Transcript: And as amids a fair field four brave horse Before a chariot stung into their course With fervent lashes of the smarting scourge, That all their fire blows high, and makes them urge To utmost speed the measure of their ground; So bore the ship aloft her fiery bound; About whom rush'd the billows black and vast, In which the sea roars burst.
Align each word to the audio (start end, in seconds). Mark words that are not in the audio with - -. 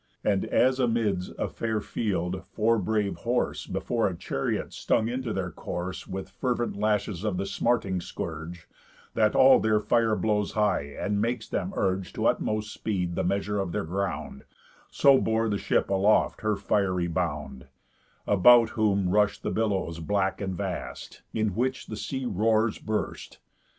And 0.23 0.45
as 0.45 0.79
amids 0.79 1.29
a 1.37 1.47
fair 1.47 1.79
field 1.79 2.43
four 2.47 2.79
brave 2.79 3.17
horse 3.17 3.67
Before 3.67 4.07
a 4.07 4.15
chariot 4.15 4.73
stung 4.73 5.07
into 5.07 5.31
their 5.31 5.51
course 5.51 6.07
With 6.07 6.31
fervent 6.31 6.75
lashes 6.75 7.23
of 7.23 7.37
the 7.37 7.45
smarting 7.45 8.01
scourge, 8.01 8.67
That 9.13 9.35
all 9.35 9.59
their 9.59 9.79
fire 9.79 10.15
blows 10.15 10.53
high, 10.53 10.95
and 10.99 11.21
makes 11.21 11.47
them 11.47 11.71
urge 11.75 12.13
To 12.13 12.25
utmost 12.25 12.73
speed 12.73 13.13
the 13.13 13.23
measure 13.23 13.59
of 13.59 13.73
their 13.73 13.85
ground; 13.85 14.43
So 14.89 15.19
bore 15.21 15.47
the 15.47 15.59
ship 15.59 15.87
aloft 15.91 16.41
her 16.41 16.55
fiery 16.55 17.05
bound; 17.05 17.67
About 18.25 18.69
whom 18.69 19.07
rush'd 19.07 19.43
the 19.43 19.51
billows 19.51 19.99
black 19.99 20.41
and 20.41 20.55
vast, 20.57 21.21
In 21.31 21.49
which 21.49 21.85
the 21.85 21.95
sea 21.95 22.25
roars 22.25 22.79
burst. 22.79 23.37